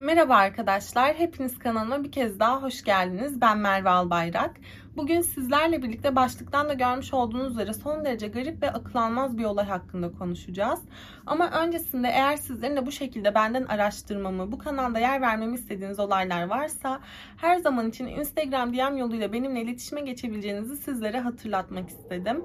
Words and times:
Merhaba 0.00 0.34
arkadaşlar, 0.36 1.14
hepiniz 1.14 1.58
kanalıma 1.58 2.04
bir 2.04 2.12
kez 2.12 2.40
daha 2.40 2.62
hoş 2.62 2.84
geldiniz. 2.84 3.40
Ben 3.40 3.58
Merve 3.58 3.88
Albayrak. 3.88 4.56
Bugün 4.96 5.20
sizlerle 5.20 5.82
birlikte 5.82 6.16
başlıktan 6.16 6.68
da 6.68 6.74
görmüş 6.74 7.14
olduğunuz 7.14 7.52
üzere 7.52 7.72
son 7.72 8.04
derece 8.04 8.28
garip 8.28 8.62
ve 8.62 8.70
akıl 8.70 8.98
almaz 8.98 9.38
bir 9.38 9.44
olay 9.44 9.64
hakkında 9.64 10.12
konuşacağız. 10.12 10.80
Ama 11.26 11.50
öncesinde 11.50 12.08
eğer 12.08 12.36
sizlerin 12.36 12.76
de 12.76 12.86
bu 12.86 12.92
şekilde 12.92 13.34
benden 13.34 13.64
araştırmamı, 13.64 14.52
bu 14.52 14.58
kanalda 14.58 14.98
yer 14.98 15.20
vermemi 15.20 15.54
istediğiniz 15.54 15.98
olaylar 15.98 16.46
varsa 16.46 17.00
her 17.36 17.56
zaman 17.56 17.88
için 17.88 18.06
Instagram 18.06 18.72
DM 18.72 18.96
yoluyla 18.96 19.32
benimle 19.32 19.60
iletişime 19.60 20.00
geçebileceğinizi 20.00 20.76
sizlere 20.76 21.20
hatırlatmak 21.20 21.88
istedim. 21.88 22.44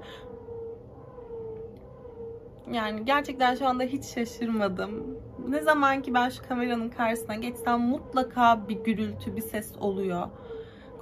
Yani 2.72 3.04
gerçekten 3.04 3.54
şu 3.54 3.66
anda 3.66 3.82
hiç 3.82 4.04
şaşırmadım. 4.04 5.18
Ne 5.48 5.62
zaman 5.62 6.02
ki 6.02 6.14
ben 6.14 6.28
şu 6.28 6.48
kameranın 6.48 6.88
karşısına 6.88 7.34
geçsem 7.34 7.80
mutlaka 7.80 8.68
bir 8.68 8.84
gürültü, 8.84 9.36
bir 9.36 9.42
ses 9.42 9.76
oluyor. 9.76 10.28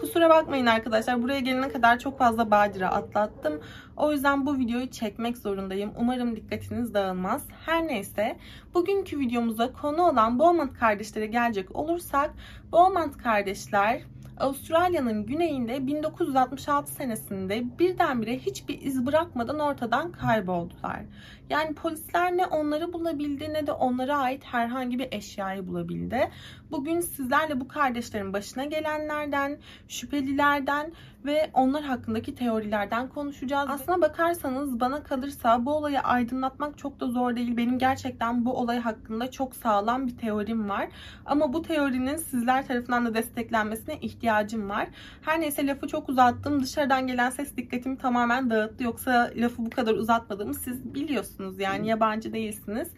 Kusura 0.00 0.30
bakmayın 0.30 0.66
arkadaşlar. 0.66 1.22
Buraya 1.22 1.40
gelene 1.40 1.68
kadar 1.68 1.98
çok 1.98 2.18
fazla 2.18 2.50
badire 2.50 2.86
atlattım. 2.86 3.60
O 3.96 4.12
yüzden 4.12 4.46
bu 4.46 4.58
videoyu 4.58 4.90
çekmek 4.90 5.38
zorundayım. 5.38 5.92
Umarım 5.96 6.36
dikkatiniz 6.36 6.94
dağılmaz. 6.94 7.48
Her 7.66 7.86
neyse 7.86 8.36
bugünkü 8.74 9.18
videomuza 9.18 9.72
konu 9.72 10.02
olan 10.02 10.38
Beaumont 10.38 10.78
kardeşlere 10.78 11.26
gelecek 11.26 11.76
olursak 11.76 12.30
Beaumont 12.72 13.18
kardeşler 13.18 14.02
Avustralya'nın 14.42 15.26
güneyinde 15.26 15.86
1966 15.86 16.92
senesinde 16.92 17.78
birdenbire 17.78 18.38
hiçbir 18.38 18.82
iz 18.82 19.06
bırakmadan 19.06 19.58
ortadan 19.58 20.12
kayboldular. 20.12 21.02
Yani 21.50 21.74
polisler 21.74 22.36
ne 22.36 22.46
onları 22.46 22.92
bulabildi 22.92 23.52
ne 23.52 23.66
de 23.66 23.72
onlara 23.72 24.18
ait 24.18 24.44
herhangi 24.44 24.98
bir 24.98 25.08
eşyayı 25.12 25.66
bulabildi. 25.66 26.30
Bugün 26.70 27.00
sizlerle 27.00 27.60
bu 27.60 27.68
kardeşlerin 27.68 28.32
başına 28.32 28.64
gelenlerden, 28.64 29.58
şüphelilerden 29.88 30.92
ve 31.24 31.50
onlar 31.54 31.82
hakkındaki 31.82 32.34
teorilerden 32.34 33.08
konuşacağız. 33.08 33.70
Aslına 33.70 34.00
bakarsanız 34.00 34.80
bana 34.80 35.02
kalırsa 35.02 35.66
bu 35.66 35.74
olayı 35.74 36.00
aydınlatmak 36.00 36.78
çok 36.78 37.00
da 37.00 37.06
zor 37.06 37.36
değil. 37.36 37.56
Benim 37.56 37.78
gerçekten 37.78 38.44
bu 38.44 38.58
olay 38.58 38.78
hakkında 38.78 39.30
çok 39.30 39.56
sağlam 39.56 40.06
bir 40.06 40.16
teorim 40.16 40.68
var. 40.68 40.88
Ama 41.26 41.52
bu 41.52 41.62
teorinin 41.62 42.16
sizler 42.16 42.66
tarafından 42.66 43.06
da 43.06 43.14
desteklenmesine 43.14 43.98
ihtiyacım 44.00 44.68
var. 44.70 44.88
Her 45.22 45.40
neyse 45.40 45.66
lafı 45.66 45.88
çok 45.88 46.08
uzattım. 46.08 46.62
Dışarıdan 46.62 47.06
gelen 47.06 47.30
ses 47.30 47.56
dikkatimi 47.56 47.98
tamamen 47.98 48.50
dağıttı. 48.50 48.84
Yoksa 48.84 49.30
lafı 49.36 49.66
bu 49.66 49.70
kadar 49.70 49.94
uzatmadığımı 49.94 50.54
siz 50.54 50.94
biliyorsunuz 50.94 51.60
yani 51.60 51.88
yabancı 51.88 52.32
değilsiniz. 52.32 52.88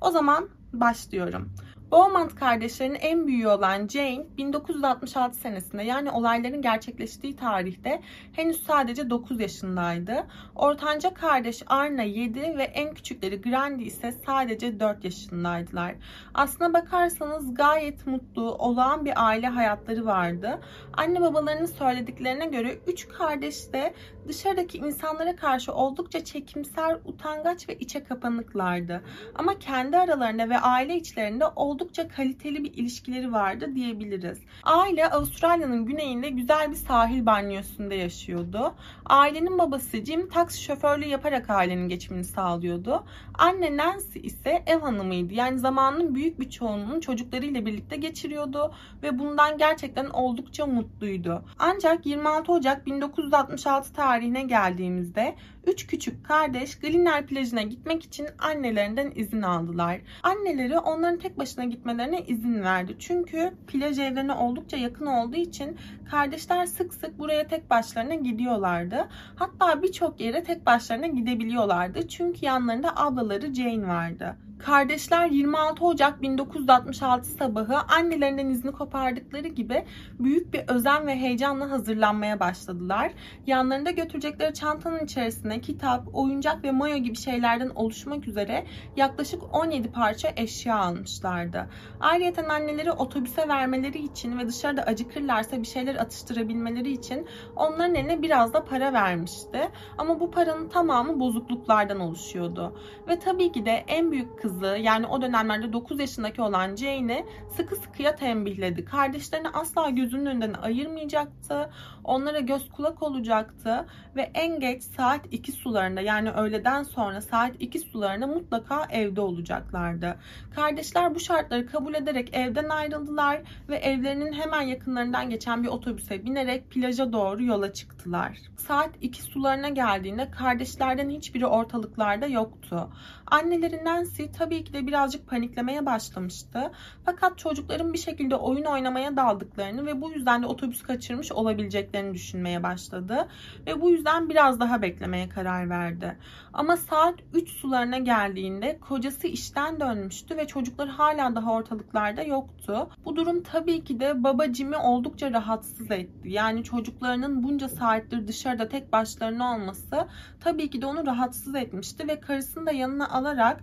O 0.00 0.10
zaman 0.10 0.48
başlıyorum. 0.72 1.52
Beaumont 1.92 2.34
kardeşlerin 2.34 2.94
en 2.94 3.26
büyüğü 3.26 3.48
olan 3.48 3.88
Jane 3.88 4.26
1966 4.38 5.36
senesinde 5.36 5.82
yani 5.82 6.10
olayların 6.10 6.62
gerçekleştiği 6.62 7.36
tarihte 7.36 8.02
henüz 8.32 8.62
sadece 8.64 9.10
9 9.10 9.40
yaşındaydı. 9.40 10.26
Ortanca 10.54 11.14
kardeş 11.14 11.62
Arna 11.66 12.02
7 12.02 12.40
ve 12.40 12.62
en 12.62 12.94
küçükleri 12.94 13.40
Grandi 13.40 13.84
ise 13.84 14.12
sadece 14.26 14.80
4 14.80 15.04
yaşındaydılar. 15.04 15.94
Aslına 16.34 16.72
bakarsanız 16.72 17.54
gayet 17.54 18.06
mutlu, 18.06 18.54
olağan 18.54 19.04
bir 19.04 19.26
aile 19.26 19.46
hayatları 19.46 20.06
vardı. 20.06 20.60
Anne 20.92 21.20
babalarının 21.20 21.66
söylediklerine 21.66 22.46
göre 22.46 22.78
3 22.86 23.08
kardeş 23.08 23.72
de 23.72 23.94
dışarıdaki 24.28 24.78
insanlara 24.78 25.36
karşı 25.36 25.72
oldukça 25.72 26.24
çekimser, 26.24 26.98
utangaç 27.04 27.68
ve 27.68 27.74
içe 27.78 28.04
kapanıklardı. 28.04 29.02
Ama 29.34 29.58
kendi 29.58 29.98
aralarında 29.98 30.48
ve 30.48 30.58
aile 30.58 30.96
içlerinde 30.96 31.44
oldukça 31.46 31.77
kaliteli 32.16 32.64
bir 32.64 32.74
ilişkileri 32.74 33.32
vardı 33.32 33.74
diyebiliriz. 33.74 34.38
Aile 34.62 35.10
Avustralya'nın 35.10 35.86
güneyinde 35.86 36.28
güzel 36.28 36.70
bir 36.70 36.76
sahil 36.76 37.26
banyosunda 37.26 37.94
yaşıyordu. 37.94 38.74
Ailenin 39.06 39.58
babası 39.58 40.04
Jim 40.04 40.28
taksi 40.28 40.62
şoförlüğü 40.62 41.08
yaparak 41.08 41.50
ailenin 41.50 41.88
geçimini 41.88 42.24
sağlıyordu. 42.24 43.04
Anne 43.34 43.76
Nancy 43.76 44.18
ise 44.22 44.62
ev 44.66 44.80
hanımıydı. 44.80 45.34
Yani 45.34 45.58
zamanının 45.58 46.14
büyük 46.14 46.40
bir 46.40 46.50
çoğunluğunu 46.50 47.00
çocuklarıyla 47.00 47.66
birlikte 47.66 47.96
geçiriyordu 47.96 48.74
ve 49.02 49.18
bundan 49.18 49.58
gerçekten 49.58 50.06
oldukça 50.06 50.66
mutluydu. 50.66 51.44
Ancak 51.58 52.06
26 52.06 52.52
Ocak 52.52 52.86
1966 52.86 53.92
tarihine 53.92 54.42
geldiğimizde 54.42 55.34
üç 55.68 55.86
küçük 55.86 56.24
kardeş 56.24 56.78
Glynner 56.78 57.26
plajına 57.26 57.62
gitmek 57.62 58.04
için 58.04 58.26
annelerinden 58.38 59.12
izin 59.14 59.42
aldılar. 59.42 60.00
Anneleri 60.22 60.78
onların 60.78 61.18
tek 61.18 61.38
başına 61.38 61.64
gitmelerine 61.70 62.22
izin 62.22 62.62
verdi. 62.62 62.96
Çünkü 62.98 63.52
plaj 63.66 63.98
evlerine 63.98 64.32
oldukça 64.32 64.76
yakın 64.76 65.06
olduğu 65.06 65.36
için 65.36 65.76
kardeşler 66.10 66.66
sık 66.66 66.94
sık 66.94 67.18
buraya 67.18 67.46
tek 67.46 67.70
başlarına 67.70 68.14
gidiyorlardı. 68.14 69.08
Hatta 69.36 69.82
birçok 69.82 70.20
yere 70.20 70.44
tek 70.44 70.66
başlarına 70.66 71.06
gidebiliyorlardı. 71.06 72.08
Çünkü 72.08 72.46
yanlarında 72.46 72.96
ablaları 72.96 73.54
Jane 73.54 73.88
vardı. 73.88 74.36
Kardeşler 74.58 75.26
26 75.26 75.84
Ocak 75.84 76.22
1966 76.22 77.28
sabahı 77.28 77.76
annelerinden 77.78 78.46
izni 78.46 78.72
kopardıkları 78.72 79.48
gibi 79.48 79.84
büyük 80.18 80.52
bir 80.52 80.60
özen 80.68 81.06
ve 81.06 81.16
heyecanla 81.16 81.70
hazırlanmaya 81.70 82.40
başladılar. 82.40 83.12
Yanlarında 83.46 83.90
götürecekleri 83.90 84.54
çantanın 84.54 85.04
içerisine 85.04 85.60
kitap, 85.60 86.08
oyuncak 86.12 86.64
ve 86.64 86.70
mayo 86.70 86.96
gibi 86.96 87.16
şeylerden 87.16 87.68
oluşmak 87.68 88.28
üzere 88.28 88.66
yaklaşık 88.96 89.54
17 89.54 89.90
parça 89.92 90.32
eşya 90.36 90.76
almışlardı. 90.76 91.66
Ayrıca 92.00 92.48
anneleri 92.48 92.92
otobüse 92.92 93.48
vermeleri 93.48 93.98
için 93.98 94.38
ve 94.38 94.48
dışarıda 94.48 94.82
acıkırlarsa 94.82 95.62
bir 95.62 95.66
şeyler 95.66 95.94
atıştırabilmeleri 95.94 96.92
için 96.92 97.26
onların 97.56 97.94
eline 97.94 98.22
biraz 98.22 98.52
da 98.52 98.64
para 98.64 98.92
vermişti. 98.92 99.68
Ama 99.98 100.20
bu 100.20 100.30
paranın 100.30 100.68
tamamı 100.68 101.20
bozukluklardan 101.20 102.00
oluşuyordu. 102.00 102.76
Ve 103.08 103.18
tabii 103.18 103.52
ki 103.52 103.66
de 103.66 103.84
en 103.88 104.10
büyük 104.10 104.38
kızı 104.48 104.78
yani 104.80 105.06
o 105.06 105.22
dönemlerde 105.22 105.72
9 105.72 106.00
yaşındaki 106.00 106.42
olan 106.42 106.76
Jane'i 106.76 107.26
sıkı 107.56 107.76
sıkıya 107.76 108.16
tembihledi. 108.16 108.84
Kardeşlerini 108.84 109.48
asla 109.48 109.90
gözünün 109.90 110.26
önünden 110.26 110.52
ayırmayacaktı. 110.52 111.70
Onlara 112.04 112.40
göz 112.40 112.68
kulak 112.68 113.02
olacaktı 113.02 113.86
ve 114.16 114.30
en 114.34 114.60
geç 114.60 114.82
saat 114.82 115.20
2 115.30 115.52
sularında 115.52 116.00
yani 116.00 116.30
öğleden 116.30 116.82
sonra 116.82 117.20
saat 117.20 117.52
2 117.60 117.78
sularında 117.78 118.26
mutlaka 118.26 118.86
evde 118.90 119.20
olacaklardı. 119.20 120.16
Kardeşler 120.54 121.14
bu 121.14 121.20
şartları 121.20 121.66
kabul 121.66 121.94
ederek 121.94 122.36
evden 122.36 122.68
ayrıldılar 122.68 123.40
ve 123.68 123.76
evlerinin 123.76 124.32
hemen 124.32 124.62
yakınlarından 124.62 125.30
geçen 125.30 125.62
bir 125.62 125.68
otobüse 125.68 126.24
binerek 126.24 126.70
plaja 126.70 127.12
doğru 127.12 127.44
yola 127.44 127.72
çıktılar. 127.72 128.38
Saat 128.56 128.90
2 129.00 129.22
sularına 129.22 129.68
geldiğinde 129.68 130.30
kardeşlerden 130.30 131.10
hiçbiri 131.10 131.46
ortalıklarda 131.46 132.26
yoktu. 132.26 132.88
Annelerinden 133.26 133.98
Nancy 133.98 134.24
tabii 134.38 134.64
ki 134.64 134.72
de 134.72 134.86
birazcık 134.86 135.28
paniklemeye 135.28 135.86
başlamıştı. 135.86 136.72
Fakat 137.04 137.38
çocukların 137.38 137.92
bir 137.92 137.98
şekilde 137.98 138.36
oyun 138.36 138.64
oynamaya 138.64 139.16
daldıklarını 139.16 139.86
ve 139.86 140.00
bu 140.00 140.10
yüzden 140.10 140.42
de 140.42 140.46
otobüs 140.46 140.82
kaçırmış 140.82 141.32
olabileceklerini 141.32 142.14
düşünmeye 142.14 142.62
başladı. 142.62 143.28
Ve 143.66 143.80
bu 143.80 143.90
yüzden 143.90 144.28
biraz 144.28 144.60
daha 144.60 144.82
beklemeye 144.82 145.28
karar 145.28 145.70
verdi. 145.70 146.16
Ama 146.52 146.76
saat 146.76 147.14
3 147.34 147.50
sularına 147.50 147.98
geldiğinde 147.98 148.78
kocası 148.80 149.26
işten 149.26 149.80
dönmüştü 149.80 150.36
ve 150.36 150.46
çocuklar 150.46 150.88
hala 150.88 151.34
daha 151.34 151.52
ortalıklarda 151.52 152.22
yoktu. 152.22 152.90
Bu 153.04 153.16
durum 153.16 153.42
tabii 153.42 153.84
ki 153.84 154.00
de 154.00 154.24
baba 154.24 154.52
Jim'i 154.52 154.76
oldukça 154.76 155.32
rahatsız 155.32 155.90
etti. 155.90 156.28
Yani 156.28 156.64
çocuklarının 156.64 157.42
bunca 157.42 157.68
saattir 157.68 158.28
dışarıda 158.28 158.68
tek 158.68 158.92
başlarına 158.92 159.54
olması 159.54 160.08
tabii 160.40 160.70
ki 160.70 160.82
de 160.82 160.86
onu 160.86 161.06
rahatsız 161.06 161.54
etmişti 161.54 162.08
ve 162.08 162.20
karısını 162.20 162.66
da 162.66 162.72
yanına 162.72 163.08
alarak 163.08 163.62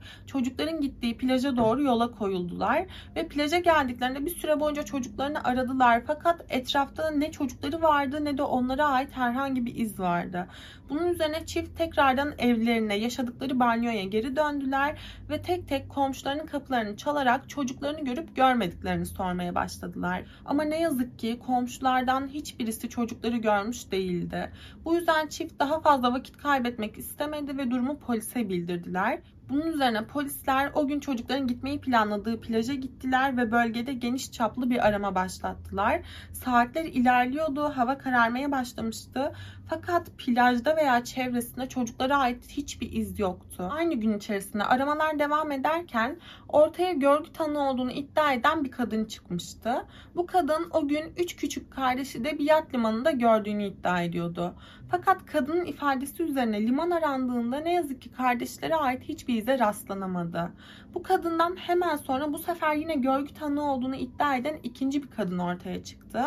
çocukların 0.65 0.81
gittiği 0.81 1.17
plaja 1.17 1.57
doğru 1.57 1.83
yola 1.83 2.11
koyuldular 2.11 2.85
ve 3.15 3.27
plaja 3.27 3.59
geldiklerinde 3.59 4.25
bir 4.25 4.35
süre 4.35 4.59
boyunca 4.59 4.83
çocuklarını 4.83 5.43
aradılar 5.43 6.01
fakat 6.07 6.45
etrafta 6.49 7.11
ne 7.11 7.31
çocukları 7.31 7.81
vardı 7.81 8.25
ne 8.25 8.37
de 8.37 8.43
onlara 8.43 8.85
ait 8.85 9.11
herhangi 9.11 9.65
bir 9.65 9.75
iz 9.75 9.99
vardı. 9.99 10.47
Bunun 10.89 11.07
üzerine 11.07 11.45
çift 11.45 11.77
tekrardan 11.77 12.33
evlerine, 12.37 12.95
yaşadıkları 12.95 13.59
banyoya 13.59 14.03
geri 14.03 14.35
döndüler 14.35 14.97
ve 15.29 15.41
tek 15.41 15.67
tek 15.67 15.89
komşularının 15.89 16.45
kapılarını 16.45 16.97
çalarak 16.97 17.49
çocuklarını 17.49 18.05
görüp 18.05 18.35
görmediklerini 18.35 19.05
sormaya 19.05 19.55
başladılar. 19.55 20.23
Ama 20.45 20.63
ne 20.63 20.79
yazık 20.79 21.19
ki 21.19 21.39
komşulardan 21.39 22.27
hiçbirisi 22.27 22.89
çocukları 22.89 23.37
görmüş 23.37 23.91
değildi. 23.91 24.51
Bu 24.85 24.95
yüzden 24.95 25.27
çift 25.27 25.59
daha 25.59 25.79
fazla 25.79 26.13
vakit 26.13 26.37
kaybetmek 26.37 26.97
istemedi 26.97 27.57
ve 27.57 27.71
durumu 27.71 27.99
polise 27.99 28.49
bildirdiler. 28.49 29.19
Bunun 29.49 29.67
üzerine 29.67 30.05
polisler 30.05 30.71
o 30.73 30.87
gün 30.87 30.99
çocukların 30.99 31.47
gitmeyi 31.47 31.81
planladığı 31.81 32.41
plaja 32.41 32.73
gittiler 32.73 33.37
ve 33.37 33.51
bölgede 33.51 33.93
geniş 33.93 34.31
çaplı 34.31 34.69
bir 34.69 34.87
arama 34.87 35.15
başlattılar. 35.15 36.01
Saatler 36.31 36.85
ilerliyordu, 36.85 37.63
hava 37.63 37.97
kararmaya 37.97 38.51
başlamıştı. 38.51 39.33
Fakat 39.69 40.17
plajda 40.17 40.75
veya 40.75 41.03
çevresinde 41.03 41.69
çocuklara 41.69 42.17
ait 42.17 42.49
hiçbir 42.49 42.91
iz 42.91 43.19
yoktu. 43.19 43.69
Aynı 43.71 43.95
gün 43.95 44.17
içerisinde 44.17 44.63
aramalar 44.63 45.19
devam 45.19 45.51
ederken 45.51 46.19
ortaya 46.49 46.91
görgü 46.91 47.33
tanığı 47.33 47.69
olduğunu 47.69 47.91
iddia 47.91 48.33
eden 48.33 48.63
bir 48.63 48.71
kadın 48.71 49.05
çıkmıştı. 49.05 49.85
Bu 50.15 50.25
kadın 50.25 50.67
o 50.71 50.87
gün 50.87 51.13
üç 51.17 51.35
küçük 51.35 51.71
kardeşi 51.71 52.23
de 52.23 52.39
bir 52.39 52.43
yat 52.43 52.73
limanında 52.73 53.11
gördüğünü 53.11 53.65
iddia 53.65 54.01
ediyordu. 54.01 54.55
Fakat 54.91 55.25
kadının 55.25 55.65
ifadesi 55.65 56.23
üzerine 56.23 56.61
liman 56.61 56.91
arandığında 56.91 57.59
ne 57.59 57.73
yazık 57.73 58.01
ki 58.01 58.11
kardeşlere 58.11 58.75
ait 58.75 59.03
hiçbir 59.03 59.37
ize 59.37 59.59
rastlanamadı. 59.59 60.51
Bu 60.93 61.03
kadından 61.03 61.55
hemen 61.55 61.95
sonra 61.95 62.33
bu 62.33 62.37
sefer 62.37 62.75
yine 62.75 62.95
görgü 62.95 63.33
tanığı 63.33 63.71
olduğunu 63.71 63.95
iddia 63.95 64.35
eden 64.35 64.59
ikinci 64.63 65.03
bir 65.03 65.07
kadın 65.07 65.39
ortaya 65.39 65.83
çıktı. 65.83 66.23